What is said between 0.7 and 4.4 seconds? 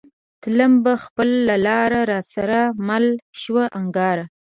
به خپله لار را سره مله شوه نگارا